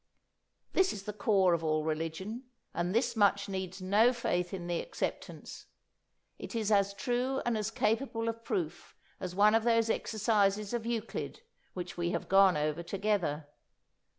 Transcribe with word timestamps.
'"This 0.73 0.93
is 0.93 1.03
the 1.03 1.13
core 1.13 1.53
of 1.53 1.63
all 1.63 1.83
religion, 1.83 2.45
and 2.73 2.91
this 2.95 3.15
much 3.15 3.47
needs 3.47 3.83
no 3.83 4.11
faith 4.11 4.51
in 4.51 4.65
the 4.65 4.79
acceptance. 4.81 5.67
It 6.39 6.55
is 6.55 6.71
as 6.71 6.95
true 6.95 7.39
and 7.45 7.55
as 7.55 7.69
capable 7.69 8.27
of 8.27 8.43
proof 8.43 8.95
as 9.19 9.35
one 9.35 9.53
of 9.53 9.63
those 9.63 9.91
exercises 9.91 10.73
of 10.73 10.87
Euclid 10.87 11.41
which 11.75 11.97
we 11.97 12.09
have 12.13 12.27
gone 12.27 12.57
over 12.57 12.81
together. 12.81 13.47